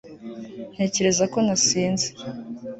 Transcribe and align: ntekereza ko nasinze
ntekereza 0.73 1.23
ko 1.33 1.37
nasinze 1.45 2.07